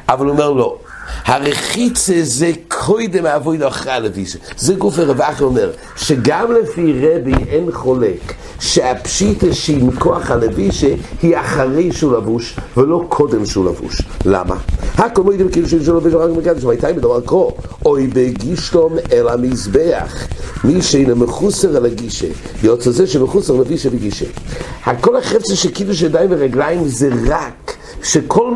אבל 0.09 0.27
הוא 0.27 0.33
אומר 0.33 0.51
לא, 0.51 0.79
הרחיצה 1.25 2.15
זה 2.23 2.51
קודם 2.69 3.27
אבוידו 3.27 3.69
אחרי 3.69 3.93
הלווישה. 3.93 4.39
זה 4.57 4.75
גוף 4.75 4.99
הרבח 4.99 5.43
אומר, 5.43 5.71
שגם 5.97 6.53
לפי 6.53 6.93
רבי 7.07 7.35
אין 7.49 7.73
חולק, 7.73 8.35
שהפשיטה 8.61 9.53
שהיא 9.53 9.85
מכוח 9.85 10.31
הלווישה 10.31 10.95
היא 11.23 11.37
אחרי 11.39 11.93
שהוא 11.93 12.13
לבוש, 12.17 12.57
ולא 12.77 13.05
קודם 13.09 13.47
שהוא 13.47 13.67
לבוש. 13.67 14.03
למה? 14.25 14.57
הכל 14.95 15.23
מוידים 15.23 15.49
כאילו 15.49 15.69
שהוא 15.69 15.97
לבוש 15.97 16.15
רק 16.15 16.31
מקדש, 16.37 16.65
והייתה 16.65 16.93
בדבר 16.93 17.21
קרו, 17.21 17.53
אוי 17.85 18.07
בגישתום 18.07 18.93
אל 19.13 19.29
המזבח, 19.29 20.27
מי 20.65 20.83
שאינו 20.83 21.17
מחוסר 21.17 21.77
על 21.77 21.87
הגישה, 21.87 22.27
יוצא 22.63 22.91
זה 22.91 23.07
שמחוסר 23.07 23.53
לווישה 23.53 23.89
וגישה. 23.93 24.27
הכל 24.85 25.17
החפצה 25.17 25.57
שקידוש 25.57 26.03
ידיים 26.03 26.31
ורגליים 26.33 26.89
זה 26.89 27.11
רק 27.29 27.77
שכל 28.03 28.55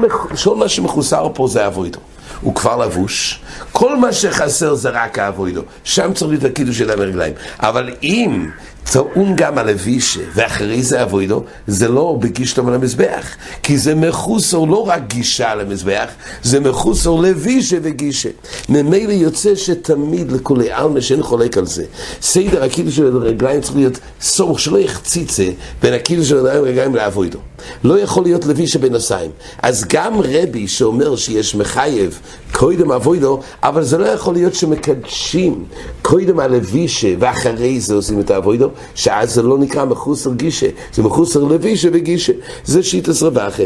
מה 0.57 0.69
שמחוסר 0.69 1.29
פה 1.35 1.49
זה 1.49 1.67
אבוידו. 1.67 1.99
הוא 2.41 2.55
כבר 2.55 2.77
לבוש, 2.77 3.41
כל 3.73 3.97
מה 3.97 4.13
שחסר 4.13 4.75
זה 4.75 4.91
רק 4.91 5.19
האבוידו, 5.19 5.63
שם 5.85 6.13
צריך 6.15 6.31
להיות 6.31 6.45
הקידוש 6.45 6.79
של 6.79 6.91
הרגליים. 6.91 7.33
אבל 7.61 7.91
אם 8.03 8.47
טעון 8.93 9.37
גם 9.37 9.59
על 9.59 9.69
הווישה, 9.69 10.21
ואחרי 10.35 10.83
זה 10.83 11.03
אבוידו, 11.03 11.45
זה 11.67 11.89
לא 11.89 12.19
בגישתו 12.21 12.69
על 12.69 12.75
המזבח, 12.75 13.27
כי 13.63 13.79
זה 13.79 13.95
מחוסר 13.95 14.59
לא 14.59 14.89
רק 14.89 15.03
גישה 15.07 15.51
על 15.51 15.61
המזבח, 15.61 16.09
זה 16.43 16.61
מחוסר 16.61 17.11
לווישה 17.11 17.77
וגישה. 17.83 18.29
ממילא 18.69 19.13
יוצא 19.13 19.55
שתמיד 19.55 20.33
לכולי 20.33 20.71
עלמה 20.71 21.01
שאין 21.01 21.23
חולק 21.23 21.59
על 21.59 21.67
זה. 21.67 21.85
סדר 22.23 22.63
הקידוש 22.65 22.97
של 22.97 23.17
הרגליים 23.17 23.61
צריך 23.61 23.77
להיות 23.77 23.99
סורך 24.21 24.61
שלא 24.61 24.79
יחציצה 24.79 25.49
בין 25.83 25.95
הקידוש 25.95 26.29
של 26.29 26.47
הרגליים 26.47 26.95
לאבוידו. 26.95 27.39
לא 27.85 28.01
יכול 28.01 28.23
להיות 28.23 28.47
לווישה 28.47 28.79
בנוסיים. 28.79 29.31
אז 29.63 29.85
גם 29.89 30.21
רבי 30.21 30.69
שאומר 30.69 31.17
שיש 31.17 31.55
מחייב 31.55 32.21
קודם 32.53 32.93
אבוידו, 32.93 33.41
אבל 33.63 33.83
זה 33.83 33.99
לא 33.99 34.07
יכול 34.07 34.35
להיות 34.35 34.55
שמקדשים 34.55 35.65
קודם 36.09 36.41
הלווישה 36.41 37.09
ואחרי 37.19 37.81
זה 37.81 37.95
עושים 37.95 38.21
את 38.21 38.31
האבוידו, 38.31 38.71
שאז 38.95 39.35
זה 39.35 39.43
לא 39.43 39.59
נקרא 39.59 39.85
מחוסר 39.85 40.33
גישה, 40.35 40.67
זה 40.93 41.03
מחוסר 41.03 41.45
לבישה 41.45 41.89
וגישה. 41.93 42.33
זה 42.65 42.83
שיטס 42.83 43.23
רבחה. 43.23 43.63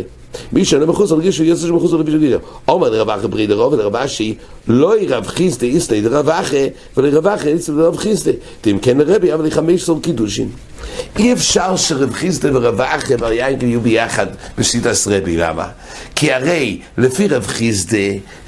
מי 0.53 0.65
שאינו 0.65 0.87
מחוסר 0.87 1.21
גישה, 1.21 1.45
יעשה 1.45 1.67
שמחוסר 1.67 1.97
לבישה 1.97 2.17
וגישה. 2.17 2.37
אומר 2.69 2.91
לרבחה 2.91 3.29
ברי 3.29 3.47
דרוב 3.47 3.73
ולרבשי, 3.73 4.35
לא 4.69 5.01
ירב 5.01 5.27
חיסטה 5.27 5.67
איסטה 5.67 6.01
דרבחה, 6.01 6.57
ולרבחה 6.97 7.49
איסטה 7.49 7.73
דרב 7.73 7.97
חיסטה. 7.97 8.31
אם 8.67 8.79
כן 8.83 8.99
לרבי, 8.99 9.33
אבל 9.33 9.51
חמש 9.51 9.85
סול 9.85 9.99
קידושין. 10.03 10.49
אי 11.19 11.33
אפשר 11.33 11.77
שרב 11.77 12.13
חיסטה 12.13 12.49
ורבחה 12.53 13.17
בר 13.17 13.33
יינקל 13.33 13.67
יהיו 13.67 13.81
ביחד 13.81 14.27
בשיטס 14.59 15.09
רבי, 15.09 15.37
למה? 15.37 15.69
כי 16.15 16.33
הרי 16.33 16.81
לפי 16.99 17.29
רב 17.29 17.47
חיסטה, 17.47 17.97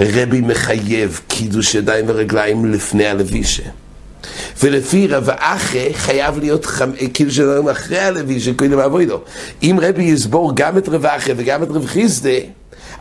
רבי 0.01 0.41
מחייב 0.41 1.21
קידוש 1.29 1.75
ידיים 1.75 2.05
ורגליים 2.09 2.73
לפני 2.73 3.07
הלבישה. 3.07 3.84
ולפי 4.65 5.07
רב 5.07 5.29
אחי 5.39 5.95
חייב 5.95 6.39
להיות 6.39 6.65
חמ... 6.65 6.91
כאילו 7.15 7.31
שלום 7.31 7.69
אחרי 7.69 7.99
הלוי 7.99 8.41
שקודם 8.41 8.79
אבוידו. 8.79 9.21
אם 9.63 9.79
רבי 9.83 10.03
יסבור 10.03 10.53
גם 10.57 10.79
את 10.79 10.89
רב 10.89 11.07
אחי 11.07 11.33
וגם 11.37 11.63
את 11.63 11.71
רב 11.71 11.87
חיסדה, 11.87 12.31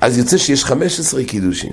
אז 0.03 0.17
יוצא 0.17 0.37
שיש 0.37 0.65
15 0.65 1.23
קידושים. 1.23 1.71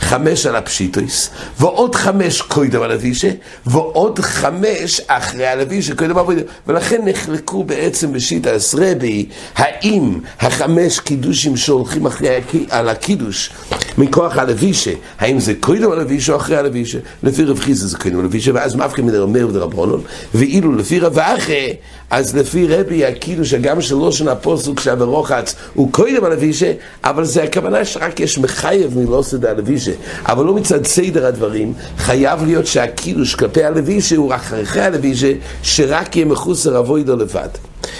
חמש 0.00 0.46
על 0.46 0.56
הפשיטויס, 0.56 1.30
ועוד 1.60 1.94
חמש 1.94 2.42
קודם 2.42 2.82
על 2.82 2.92
אבישה, 2.92 3.30
ועוד 3.66 4.18
חמש 4.18 5.00
אחרי 5.06 5.46
על 5.46 5.60
אבישה, 5.60 5.94
קודם 5.94 6.18
על 6.18 6.24
אבישה. 6.24 6.42
ולכן 6.66 7.00
נחלקו 7.04 7.64
בעצם 7.64 8.12
בשיטה 8.12 8.50
רבי, 8.74 9.26
האם 9.56 10.18
החמש 10.40 10.98
קידושים 10.98 11.56
שהולכים 11.56 12.06
אחרי 12.06 12.40
על 12.70 12.88
הקידוש 12.88 13.50
מכוח 13.98 14.38
על 14.38 14.50
אבישה, 14.50 14.92
האם 15.18 15.40
זה 15.40 15.52
קודם 15.60 15.92
על 15.92 16.00
אבישה 16.00 16.32
או 16.32 16.36
אחרי 16.36 16.56
על 16.56 16.66
אבישה? 16.66 16.98
לפי 17.22 17.44
רב 17.44 17.58
חיסא 17.58 17.86
זה 17.86 17.98
קודם 17.98 18.18
על 18.18 18.24
אבישה, 18.24 18.50
ואז 18.54 18.76
מבחין 18.76 19.06
מן 19.06 19.14
הרמר 19.14 19.46
ודרבנון, 19.48 20.02
ואילו 20.34 20.74
לפי 20.74 20.98
רב 20.98 21.18
אחי, 21.18 21.72
אז 22.10 22.36
לפי 22.36 22.66
רבי 22.66 23.04
הקידוש, 23.04 23.54
הגם 23.54 23.80
של 23.80 23.94
ראשון 23.96 24.28
הפוסק 24.28 24.80
שהברוחץ 24.80 25.54
הוא 25.74 25.92
קודם 25.92 26.24
על 26.24 26.32
אבישה, 26.32 26.72
אבל 27.04 27.24
זה 27.24 27.42
הכוונה 27.42 27.84
שרק 27.84 28.20
יש 28.20 28.38
מחייב 28.38 28.98
מלוסד 28.98 29.44
על 29.44 29.54
הלווישה, 29.54 29.92
אבל 30.24 30.44
לא 30.44 30.54
מצד 30.54 30.86
סדר 30.86 31.26
הדברים, 31.26 31.72
חייב 31.98 32.44
להיות 32.44 32.66
שהקידוש 32.66 33.34
כלפי 33.34 33.64
הלווישה 33.64 34.16
הוא 34.16 34.30
רק 34.30 34.40
אחרי 34.40 34.82
הלווישה, 34.82 35.32
שרק 35.62 36.16
יהיה 36.16 36.26
מחוסר 36.26 36.78
אבוידו 36.78 37.16
לבד. 37.16 37.48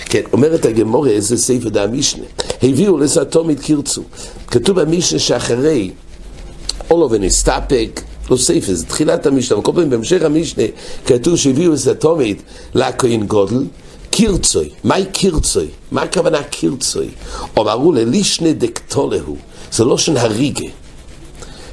כן, 0.04 0.22
אומרת 0.32 0.64
הגמורה, 0.64 1.10
איזה 1.10 1.36
ספר 1.36 1.68
דה 1.68 1.82
המשנה, 1.82 2.24
הביאו 2.62 2.98
לסתומית 2.98 3.60
קירצו. 3.60 4.02
כתוב 4.46 4.80
במשנה 4.80 5.18
שאחרי 5.18 5.90
אולו 6.90 7.10
ונסתפק, 7.10 8.00
לא 8.30 8.36
ספר, 8.36 8.74
זה 8.74 8.86
תחילת 8.86 9.26
המשנה, 9.26 9.56
אבל 9.56 9.64
כל 9.64 9.72
פעם 9.74 9.90
בהמשך 9.90 10.22
המשנה 10.22 10.64
כתוב 11.06 11.36
שהביאו 11.36 11.72
לסתומית 11.72 12.42
לכהן 12.74 13.26
גודל, 13.26 13.64
קירצוי, 14.10 14.68
מהי 14.84 15.04
קירצוי? 15.12 15.68
מה 15.92 16.02
הכוונה 16.02 16.42
קירצוי? 16.42 17.08
אמרו 17.58 17.92
ללישנה 17.92 18.52
דקטולהו, 18.52 19.36
זה 19.72 19.84
לא 19.84 19.98
שן 19.98 20.16
הריגה. 20.16 20.66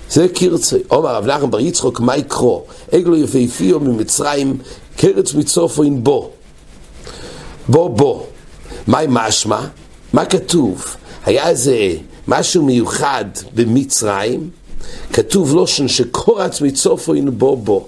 זה 0.10 0.28
קירצי. 0.28 0.76
אומר 0.92 1.16
רב 1.16 1.26
נחם 1.26 1.52
בר 1.52 1.60
יצחוק, 1.60 2.00
מה 2.00 2.18
יקרו? 2.18 2.64
עגלו 2.92 3.16
יפהפיו 3.16 3.80
ממצרים, 3.80 4.58
קרץ 4.98 5.34
מצופוין 5.34 6.04
בו. 6.04 6.32
בו 7.70 7.90
בו. 7.90 8.26
מהי 8.88 9.06
משמע? 9.10 9.62
מה 10.14 10.26
כתוב? 10.26 10.86
היה 11.26 11.50
איזה 11.50 11.94
משהו 12.28 12.64
מיוחד 12.64 13.26
במצרים, 13.54 14.50
כתוב 15.14 15.56
לושן 15.56 15.88
שקורץ 15.88 16.62
מצופוין 16.62 17.38
בו 17.38 17.58
בו. 17.58 17.88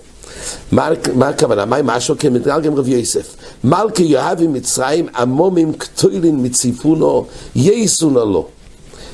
מה, 0.71 0.89
הכוונה? 1.29 1.65
מה 1.65 1.81
משהו 1.81 2.15
כמתגלגם 2.19 2.75
רב 2.75 2.87
יוסף? 2.87 3.35
מלכי 3.63 4.03
יאהבי 4.03 4.47
מצרים, 4.47 5.07
עמומים 5.15 5.73
קטוילין 5.73 6.45
מציפונו, 6.45 7.25
יסונו 7.55 8.25
לו. 8.25 8.47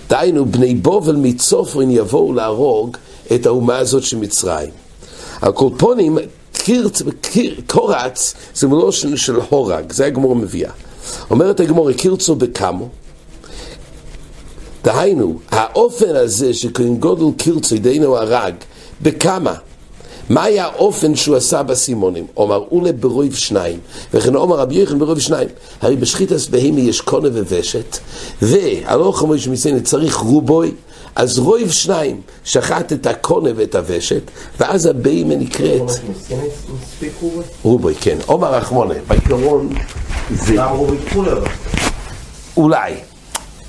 דהיינו, 0.09 0.45
בני 0.45 0.75
בובל 0.75 1.15
מצופרין 1.15 1.91
יבואו 1.91 2.33
להרוג 2.33 2.97
את 3.35 3.45
האומה 3.45 3.77
הזאת 3.77 4.03
של 4.03 4.17
מצרים. 4.17 4.69
על 5.41 5.51
כל 5.51 5.69
פונים, 5.77 6.17
קירץ, 6.53 7.01
קיר, 7.21 7.61
קורץ 7.67 8.33
זה 8.55 8.67
מלושן 8.67 9.17
של 9.17 9.35
הורג, 9.49 9.91
זה 9.91 10.05
הגמור 10.05 10.35
מביאה. 10.35 10.71
אומרת 11.29 11.59
הגמור, 11.59 11.91
קירצו 11.91 12.35
בקמו. 12.35 12.89
דהיינו, 14.83 15.39
האופן 15.51 16.15
הזה 16.15 16.53
שכהן 16.53 16.95
גודל 16.95 17.37
קירצו 17.37 17.75
ידינו 17.75 18.17
הרג, 18.17 18.53
בכמה? 19.01 19.53
מה 20.29 20.43
היה 20.43 20.65
האופן 20.65 21.15
שהוא 21.15 21.35
עשה 21.35 21.63
בסימונים? 21.63 22.27
אומר 22.37 22.63
אולה 22.71 22.91
ברויב 22.91 23.35
שניים, 23.35 23.79
וכן 24.13 24.35
אומר 24.35 24.55
רבי 24.55 24.75
יוחנן 24.75 24.99
ברויב 24.99 25.19
שניים. 25.19 25.47
הרי 25.81 25.95
בשחיטס 25.95 26.47
בהמי 26.47 26.81
יש 26.81 27.01
קונה 27.01 27.29
וושת, 27.49 27.97
והלוך 28.41 29.19
חמור 29.19 29.37
שמסיינת 29.37 29.83
צריך 29.83 30.15
רובוי, 30.15 30.71
אז 31.15 31.39
רויב 31.39 31.71
שניים 31.71 32.21
שחט 32.43 32.93
את 32.93 33.07
הקונה 33.07 33.49
ואת 33.55 33.75
הוושת, 33.75 34.21
ואז 34.59 34.85
הבהמה 34.85 35.35
נקראת... 35.35 35.91
רובוי, 37.63 37.95
כן. 38.01 38.17
עומר 38.25 38.53
רחמונה, 38.53 38.93
בעיקרון 39.07 39.69
זה... 40.29 40.55
אולי. 42.57 42.93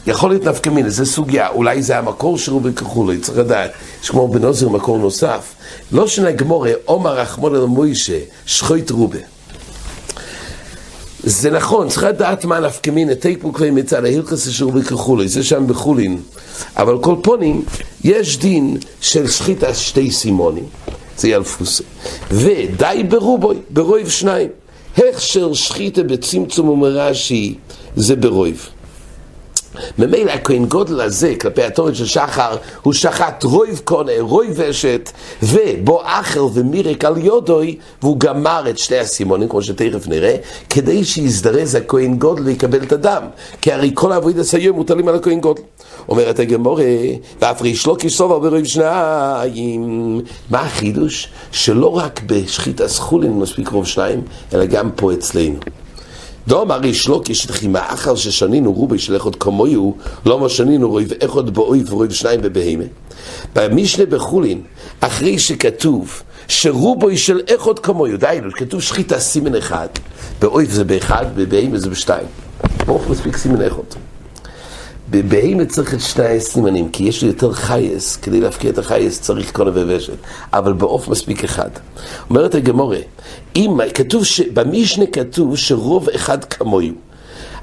יכול 0.07 0.31
להיות 0.31 0.45
נפקא 0.45 0.71
מינה, 0.71 0.91
זה 0.91 1.05
סוגיה, 1.05 1.49
אולי 1.49 1.83
זה 1.83 1.99
המקור 1.99 2.39
של 2.39 2.53
רובי 2.53 2.73
ככולי, 2.73 3.19
צריך 3.19 3.39
לדעת, 3.39 3.71
יש 4.03 4.11
כמו 4.11 4.29
בנוזר 4.29 4.69
מקור 4.69 4.99
נוסף. 4.99 5.55
לא 5.93 6.07
שנגמורה, 6.07 6.71
עומר 6.85 7.19
רחמון 7.19 7.55
אל 7.55 7.65
מוישה, 7.65 8.19
שחוית 8.47 8.91
רובה. 8.91 9.19
זה 11.23 11.51
נכון, 11.51 11.89
צריך 11.89 12.05
לדעת 12.05 12.45
מה 12.45 12.61
נפקא 12.61 12.91
מינה, 12.91 13.15
תקפו 13.15 13.53
כבר 13.53 13.67
מצד 13.73 14.05
ההילכס 14.05 14.49
של 14.49 14.83
ככולי, 14.83 15.29
זה 15.29 15.45
שם 15.45 15.67
בחולין. 15.67 16.21
אבל 16.77 16.99
כל 16.99 17.17
פונים, 17.23 17.65
יש 18.05 18.39
דין 18.39 18.77
של 19.01 19.29
שחית 19.29 19.63
שתי 19.73 20.11
סימונים, 20.11 20.65
זה 21.19 21.29
ילפוסי. 21.29 21.83
ודי 22.31 23.03
ברובוי, 23.09 23.57
ברויב 23.71 24.09
שניים. 24.09 24.49
הכשר 24.97 25.53
שחיתה 25.53 26.03
בצמצום 26.03 26.69
ומרש"י 26.69 27.55
זה 27.97 28.17
ברויב. 28.17 28.69
ממילא 29.99 30.31
הכהן 30.31 30.67
גודל 30.67 31.01
הזה, 31.01 31.35
כלפי 31.41 31.63
התורת 31.63 31.97
של 31.97 32.07
שחר, 32.07 32.57
הוא 32.83 32.93
שחט 32.93 33.45
רויב 33.45 33.81
קונה, 33.85 34.13
רויב 34.21 34.61
אשת, 34.61 35.11
ובו 35.43 36.01
אחר 36.05 36.47
ומירק 36.55 37.05
על 37.05 37.17
יודוי, 37.17 37.77
והוא 38.03 38.21
גמר 38.21 38.71
את 38.71 38.79
שני 38.79 38.99
הסימונים, 38.99 39.49
כמו 39.49 39.63
שתכף 39.63 40.07
נראה, 40.07 40.37
כדי 40.71 41.05
שיזדרז 41.05 41.75
הכהן 41.75 42.17
גודל 42.17 42.43
ויקבל 42.43 42.83
את 42.83 42.93
הדם. 42.93 43.23
כי 43.61 43.73
הרי 43.73 43.91
כל 43.95 44.13
העבודה 44.13 44.43
היום 44.53 44.77
מוטלים 44.77 45.09
על 45.09 45.15
הכהן 45.15 45.41
גודל. 45.41 45.63
אומרת 46.09 46.39
הגמורה, 46.39 46.85
ואף 47.41 47.63
ריש 47.63 47.87
לא 47.87 47.97
כסובר 47.99 48.39
ברוב 48.39 48.65
שניים. 48.65 50.21
מה 50.51 50.61
החידוש? 50.61 51.29
שלא 51.53 51.97
רק 51.97 52.21
בשחית 52.27 52.81
הסחולין 52.81 53.39
מספיק 53.39 53.69
רוב 53.69 53.87
שניים, 53.87 54.23
אלא 54.55 54.65
גם 54.65 54.91
פה 54.97 55.13
אצלנו. 55.13 55.59
דומר 56.49 56.79
ריש 56.79 57.09
לא 57.09 57.21
כשתחי 57.25 57.69
מאחר 57.69 58.15
ששנינו 58.15 58.73
רובי 58.73 58.99
של 58.99 59.17
אחד 59.17 59.31
לא 60.27 60.41
מה 60.41 60.49
שנינו 60.49 60.91
רויב 60.91 61.13
אחד 61.25 61.51
באויב 61.51 61.93
ורויב 61.93 62.13
שניים 62.13 62.41
בבהמה. 62.41 62.85
במשנה 63.55 64.07
בחולין, 64.07 64.61
אחרי 65.01 65.39
שכתוב 65.39 66.23
שרובוי 66.49 67.17
של 67.17 67.41
אחד 67.55 67.79
כמוהו, 67.79 68.17
דיינו, 68.17 68.53
כתוב 68.53 68.83
שחיטה 68.83 69.19
סימן 69.19 69.55
אחד, 69.55 69.89
באויב 70.41 70.71
זה 70.71 70.85
באחד, 70.85 71.27
בבהמה 71.37 71.79
זה 71.79 71.91
בשתיים. 71.91 72.27
ברוך 72.87 73.09
מספיק 73.09 73.37
סימן 73.37 73.63
אחד. 73.63 74.06
בהמה 75.11 75.65
צריך 75.65 75.95
את 75.95 76.01
שני 76.01 76.37
הסימנים, 76.37 76.89
כי 76.89 77.05
יש 77.05 77.23
לי 77.23 77.29
יותר 77.29 77.53
חייס, 77.53 78.17
כדי 78.17 78.41
להפקיע 78.41 78.71
את 78.71 78.79
החייס 78.79 79.21
צריך 79.21 79.53
קונה 79.53 79.71
ובשת, 79.75 80.17
אבל 80.53 80.73
בעוף 80.73 81.09
מספיק 81.09 81.45
אחד. 81.45 81.71
אומרת 82.31 82.55
הגמורה, 82.55 82.99
אם 83.57 83.79
כתוב, 83.95 84.25
ש... 84.25 84.41
במשנה 84.41 85.07
כתוב 85.07 85.57
שרוב 85.57 86.09
אחד 86.09 86.45
כמוהו, 86.45 86.93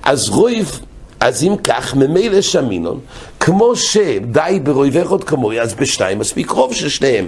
אז 0.04 0.30
רויב, 0.30 0.80
אז 1.20 1.44
אם 1.44 1.56
כך, 1.64 1.96
ממילא 1.96 2.42
שמינון, 2.42 3.00
כמו 3.40 3.76
שדי 3.76 4.60
ברויב 4.64 4.98
אחד 4.98 5.24
כמוהו, 5.24 5.60
אז 5.60 5.74
בשניים 5.74 6.20
מספיק 6.20 6.50
רוב 6.50 6.74
של 6.74 6.90
שניהם. 6.90 7.28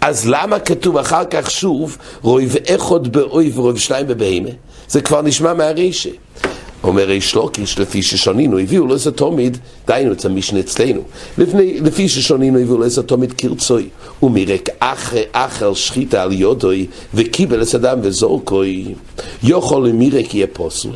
אז 0.00 0.28
למה 0.28 0.58
כתוב 0.58 0.96
אחר 0.96 1.24
כך 1.24 1.50
שוב, 1.50 1.98
רויב 2.22 2.56
אחד 2.74 3.08
באויב 3.08 3.58
ורויב 3.58 3.78
שניים 3.78 4.06
בבהמה? 4.06 4.50
זה 4.88 5.00
כבר 5.00 5.22
נשמע 5.22 5.54
מהרישה. 5.54 6.10
אומר 6.84 7.02
ריש 7.02 7.34
לוקיש, 7.34 7.78
לפי 7.78 8.02
ששנינו, 8.02 8.58
הביאו 8.58 8.86
לו 8.86 8.94
איזה 8.94 9.10
תומיד, 9.10 9.58
דהיינו 9.86 10.12
את 10.12 10.24
המשנה 10.24 10.60
אצלנו. 10.60 11.00
לפני, 11.38 11.80
לפי 11.80 12.08
ששנינו 12.08 12.58
הביאו 12.58 12.78
לו 12.78 12.84
איזה 12.84 13.02
תומיד 13.02 13.32
קרצוי, 13.32 13.88
ומרק 14.22 14.68
אחר, 14.78 15.22
אחר 15.32 15.74
שחיטה 15.74 16.22
על 16.22 16.32
יודוי, 16.32 16.86
וקיבל 17.14 17.62
את 17.62 17.74
אדם 17.74 17.98
וזורקוי, 18.02 18.94
יוכל 19.42 19.84
למירק 19.88 20.34
יהיה 20.34 20.46
פוסל. 20.52 20.90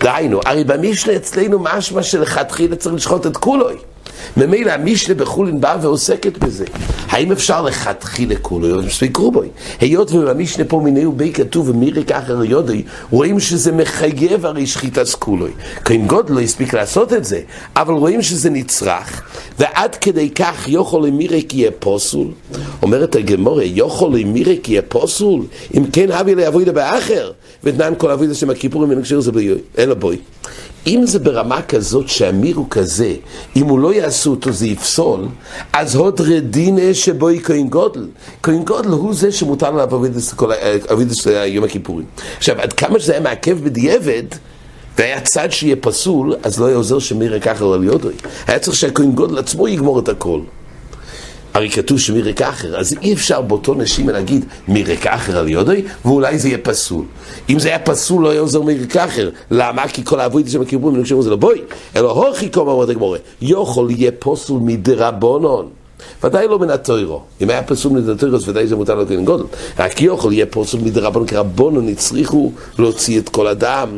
דהיינו, 0.00 0.40
הרי 0.44 0.64
במשנה 0.64 1.16
אצלנו 1.16 1.58
משמע 1.58 2.02
שלכתחילה 2.02 2.76
צריך 2.76 2.94
לשחוט 2.94 3.26
את 3.26 3.36
כולוי. 3.36 3.74
ממילא 4.36 4.70
המשנה 4.70 5.14
בחולין 5.14 5.60
באה 5.60 5.76
ועוסקת 5.82 6.38
בזה. 6.38 6.64
האם 7.08 7.32
אפשר 7.32 7.62
לכתחיל 7.62 8.30
לכולו? 8.30 8.74
או 8.74 8.82
מספיק 8.82 9.16
רובוי. 9.16 9.48
היות 9.80 10.12
ובמשנה 10.12 10.64
פה 10.64 10.80
מיני 10.80 11.06
ובי 11.06 11.32
כתוב 11.32 11.68
ומירי 11.68 12.04
ככה 12.04 12.32
יודי, 12.44 12.82
רואים 13.10 13.40
שזה 13.40 13.72
מחייב 13.72 14.46
הרי 14.46 14.66
שחיטת 14.66 15.08
כולוי. 15.18 15.50
כהן 15.84 16.06
גוד 16.06 16.30
לא 16.30 16.40
הספיק 16.40 16.74
לעשות 16.74 17.12
את 17.12 17.24
זה, 17.24 17.40
אבל 17.76 17.94
רואים 17.94 18.22
שזה 18.22 18.50
נצרך, 18.50 19.22
ועד 19.58 19.94
כדי 19.94 20.30
כך 20.30 20.68
יוכל 20.68 21.02
למירי 21.06 21.44
כי 21.48 21.56
יהיה 21.56 21.70
פוסול. 21.78 22.28
אומרת 22.82 23.16
הגמורה, 23.16 23.64
יוכל 23.64 24.10
למירי 24.14 24.58
כי 24.62 24.72
יהיה 24.72 24.82
פוסול? 24.82 25.42
אם 25.76 25.84
כן, 25.92 26.10
אבי 26.10 26.34
לאבוידה 26.34 26.72
באחר, 26.72 27.32
ותנן 27.64 27.92
כל 27.98 28.10
אבוידה 28.10 28.34
שם 28.34 28.50
הכיפורים 28.50 29.00
בוי, 29.32 29.54
אלא 29.78 29.94
בוי. 29.94 30.16
אם 30.86 31.06
זה 31.06 31.18
ברמה 31.18 31.62
כזאת 31.62 32.08
שהמיר 32.08 32.56
הוא 32.56 32.66
כזה, 32.70 33.14
אם 33.56 33.66
הוא 33.66 33.78
לא 33.78 33.94
יעשו 33.94 34.30
אותו 34.30 34.52
זה 34.52 34.66
יפסול, 34.66 35.26
אז 35.72 35.94
הוד 35.94 36.20
רדינה 36.20 36.94
שבוי 36.94 37.40
כהן 37.44 37.68
גודל. 37.68 38.06
כהן 38.42 38.64
גודל 38.64 38.88
הוא 38.88 39.14
זה 39.14 39.32
שמותר 39.32 39.66
עליו 39.66 39.96
אבידס 40.92 41.26
יום 41.46 41.64
הכיפורים. 41.64 42.06
עכשיו, 42.36 42.60
עד 42.60 42.72
כמה 42.72 43.00
שזה 43.00 43.12
היה 43.12 43.20
מעכב 43.20 43.64
בדיעבד, 43.64 44.22
והיה 44.98 45.20
צד 45.20 45.48
שיהיה 45.50 45.76
פסול, 45.76 46.34
אז 46.42 46.60
לא 46.60 46.66
היה 46.66 46.76
עוזר 46.76 46.98
שמיר 46.98 47.34
יקח 47.34 47.62
על 47.62 47.84
יודוי. 47.84 48.14
היה 48.46 48.58
צריך 48.58 48.76
שהכהן 48.76 49.12
גודל 49.12 49.38
עצמו 49.38 49.68
יגמור 49.68 49.98
את 49.98 50.08
הכל. 50.08 50.40
הרי 51.56 51.70
כתוב 51.70 51.98
שמירק 51.98 52.42
אחר, 52.42 52.76
אז 52.76 52.96
אי 53.02 53.12
אפשר 53.12 53.40
באותו 53.40 53.74
נשימה 53.74 54.12
להגיד 54.12 54.44
מירק 54.68 55.06
אחר 55.06 55.38
על 55.38 55.48
יודוי, 55.48 55.82
ואולי 56.04 56.38
זה 56.38 56.48
יהיה 56.48 56.58
פסול. 56.58 57.04
אם 57.50 57.58
זה 57.58 57.68
היה 57.68 57.78
פסול 57.78 58.22
לא 58.22 58.30
היה 58.30 58.40
עוזר 58.40 58.62
מירק 58.62 58.96
אחר. 58.96 59.30
למה? 59.50 59.88
כי 59.88 60.04
כל 60.04 60.20
העבודה 60.20 60.50
שם 60.50 60.62
הכיבורים 60.62 60.98
ונקשרו 60.98 61.22
זה 61.22 61.30
לא 61.30 61.36
בואי, 61.36 61.60
אלא 61.96 62.10
הוכי 62.10 62.48
קום 62.48 62.68
אמרת 62.68 62.88
הגמורה, 62.88 63.18
יוכל 63.42 63.88
יהיה 63.90 64.10
פסול 64.18 64.60
מדרבנון. 64.62 65.68
ודאי 66.24 66.48
לא 66.48 66.58
מן 66.58 66.70
התוירו. 66.70 67.22
אם 67.40 67.50
היה 67.50 67.62
פסול 67.62 67.92
מן 67.92 68.10
התוירו, 68.10 68.36
אז 68.36 68.48
ודאי 68.48 68.66
זה 68.66 68.76
מותר 68.76 68.94
לכהן 68.94 69.24
גודל. 69.24 69.44
רק 69.78 70.02
יוכל 70.02 70.32
יהיה 70.32 70.46
פסול 70.46 70.80
מדרבנון, 70.80 71.26
כי 71.26 71.36
רבונון 71.36 71.88
הצליחו 71.88 72.52
להוציא 72.78 73.18
את 73.18 73.28
כל 73.28 73.46
הדם. 73.46 73.88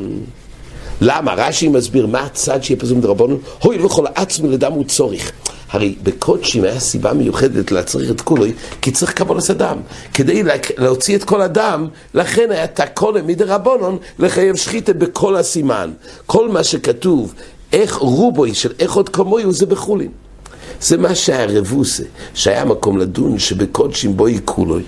למה? 1.01 1.35
רש"י 1.37 1.69
מסביר 1.69 2.07
מה 2.07 2.21
הצד 2.21 2.63
שיהיה 2.63 2.81
פסול 2.81 2.97
מדרבנון, 2.97 3.39
הוי 3.63 3.79
וכל 3.79 4.05
עצמי 4.15 4.49
לדם 4.49 4.73
הוא 4.73 4.85
צורך. 4.85 5.33
הרי 5.71 5.95
בקודשים 6.03 6.65
היה 6.65 6.81
סיבה 6.81 7.13
מיוחדת 7.13 7.73
להצריך 7.73 8.11
את 8.11 8.21
כולוי, 8.21 8.53
כי 8.83 8.91
צריך 8.91 9.13
קבולת 9.13 9.51
הדם. 9.51 9.79
כדי 10.15 10.43
להוציא 10.79 11.17
את 11.17 11.25
כל 11.25 11.43
הדם, 11.43 11.89
לכן 12.15 12.51
היה 12.51 12.67
תקונה 12.67 13.23
מדי 13.23 13.45
רבונון 13.45 13.99
לחייב 14.19 14.57
שחיתה 14.57 14.93
בכל 14.93 15.37
הסימן. 15.37 15.91
כל 16.27 16.49
מה 16.49 16.65
שכתוב, 16.65 17.35
איך 17.73 17.95
רובוי 17.95 18.55
של 18.55 18.73
איך 18.79 18.93
עוד 18.93 19.09
כמוהו 19.09 19.53
זה 19.53 19.67
בחולין. 19.67 20.11
זה 20.81 20.97
מה 20.97 21.15
שהיה 21.15 21.47
רבוסה, 21.59 22.03
שהיה 22.35 22.65
מקום 22.65 22.99
לדון 22.99 23.39
שבקודשים 23.39 24.17
בואי 24.17 24.41
כולוי. 24.45 24.83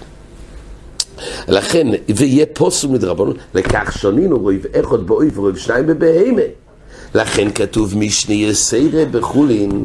לכן, 1.48 1.86
ויהיה 2.16 2.46
פוסו 2.52 2.88
מדרבנון, 2.88 3.36
לכך 3.54 3.98
שנינו 3.98 4.38
רויב 4.38 4.66
אחד 4.80 5.06
באויב 5.06 5.38
ורויב 5.38 5.56
שניים 5.56 5.86
בבהמה. 5.86 6.42
לכן 7.14 7.50
כתוב 7.50 7.98
משנה 7.98 8.34
יסיירה 8.34 9.04
בחולין 9.04 9.84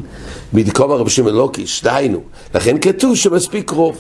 מדקום 0.56 0.91
הרב 0.91 1.08
שמעון 1.08 1.36
לוקיש, 1.36 1.84
דהיינו, 1.84 2.22
לכן 2.56 2.78
כתוב 2.82 3.15
שמספיק 3.15 3.70
רוב. 3.70 3.98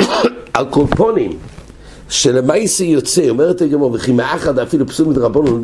על 0.54 0.64
קולפונים, 0.70 1.38
שלמעשה 2.08 2.84
יוצא, 2.84 3.28
אומרת 3.28 3.60
הגמור, 3.60 3.92
וכי 3.92 4.12
מאחד 4.12 4.58
אפילו 4.58 4.86
פסול 4.86 5.06
מדרבנו 5.08 5.60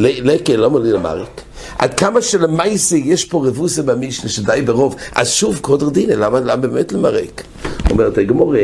לקל, 0.00 0.56
לא 0.56 0.70
מולי 0.70 0.92
למרק. 0.92 1.40
עד 1.78 1.94
כמה 1.94 2.22
שלמעשה 2.22 2.96
יש 2.96 3.24
פה 3.24 3.46
רבוסה 3.46 3.82
במשנה 3.82 4.30
שדי 4.30 4.62
ברוב, 4.64 4.96
אז 5.14 5.30
שוב 5.30 5.58
קודר 5.62 5.88
דינא, 5.88 6.12
למה, 6.12 6.40
למה 6.40 6.56
באמת 6.56 6.92
למרק? 6.92 7.42
אומרת 7.90 8.18
הגמור, 8.18 8.54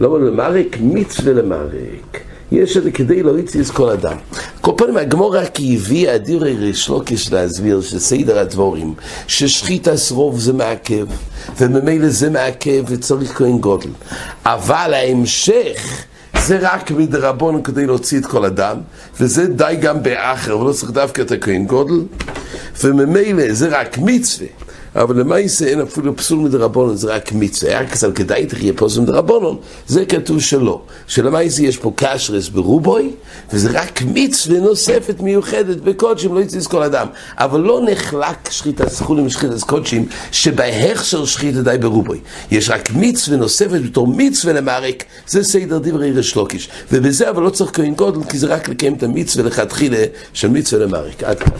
לא 0.00 0.08
מולי 0.08 0.30
למרק, 0.30 0.76
מצווה 0.80 1.32
למרק. 1.32 2.29
יש 2.52 2.76
את 2.76 2.82
זה 2.82 2.90
כדי 2.90 3.22
את 3.22 3.70
כל 3.70 3.90
אדם. 3.90 4.16
כל 4.60 4.72
פעם 4.76 4.96
הגמור 4.96 5.36
רק 5.36 5.58
הביאה 5.60 6.18
דברי 6.18 6.56
ריש 6.56 6.88
לוקיש 6.88 7.32
להסביר 7.32 7.80
שסדר 7.80 8.38
הדבורים, 8.38 8.94
ששחית 9.26 9.88
רוב 10.10 10.40
זה 10.40 10.52
מעכב, 10.52 11.06
וממילא 11.58 12.08
זה 12.08 12.30
מעכב 12.30 12.84
וצריך 12.88 13.38
כהן 13.38 13.58
גודל. 13.58 13.90
אבל 14.44 14.94
ההמשך 14.94 16.04
זה 16.46 16.58
רק 16.60 16.90
מדרבון 16.90 17.62
כדי 17.62 17.86
להוציא 17.86 18.18
את 18.18 18.26
כל 18.26 18.44
אדם, 18.44 18.76
וזה 19.20 19.46
די 19.46 19.74
גם 19.80 20.02
באחר, 20.02 20.58
ולא 20.58 20.72
צריך 20.72 20.92
דווקא 20.92 21.22
את 21.22 21.30
הכהן 21.30 21.66
גודל, 21.66 22.02
וממילא 22.82 23.52
זה 23.52 23.68
רק 23.68 23.98
מצווה. 23.98 24.48
אבל 24.96 25.20
למעשה 25.20 25.66
אין 25.66 25.80
אפילו 25.80 26.16
פסול 26.16 26.38
מדרבנון, 26.38 26.96
זה 26.96 27.14
רק 27.14 27.32
מצווה. 27.32 27.72
היה 27.72 27.88
כסל 27.88 28.12
כדאי 28.12 28.46
תחיה 28.46 28.72
פסול 28.72 29.02
מדרבנון, 29.02 29.56
זה 29.86 30.04
כתוב 30.04 30.40
שלא. 30.40 30.82
שלמעשה 31.06 31.62
יש 31.62 31.76
פה 31.76 31.92
קשרס 31.96 32.48
ברובוי, 32.48 33.10
וזה 33.52 33.70
רק 33.72 34.02
מצווה 34.06 34.60
נוספת 34.60 35.20
מיוחדת 35.20 35.76
בקודשים, 35.76 36.34
לא 36.34 36.40
יצא 36.40 36.68
כל 36.68 36.82
אדם. 36.82 37.06
אבל 37.36 37.60
לא 37.60 37.80
נחלק 37.90 38.50
שחית 38.50 38.80
הסחולים 38.80 39.26
ושחית 39.26 39.50
קודשים, 39.66 40.06
שבהכשר 40.32 41.24
שחית 41.24 41.54
די 41.54 41.76
ברובוי. 41.80 42.20
יש 42.50 42.70
רק 42.70 42.88
מצווה 42.94 43.36
נוספת 43.36 43.80
בתור 43.84 44.06
מצווה 44.16 44.52
למערק, 44.54 45.04
זה 45.26 45.44
סדר 45.44 45.78
דברי 45.78 46.12
ריש 46.12 46.36
לוקיש. 46.36 46.68
ובזה 46.92 47.30
אבל 47.30 47.42
לא 47.42 47.50
צריך 47.50 47.70
כהן 47.74 47.94
גודל, 47.94 48.24
כי 48.24 48.38
זה 48.38 48.46
רק 48.46 48.68
לקיים 48.68 48.94
את 48.94 49.02
המצווה 49.02 49.44
לכתחילה 49.44 50.04
של 50.32 50.48
מצווה 50.48 50.86
למערק. 50.86 51.22
עד 51.22 51.38
כאן. 51.38 51.50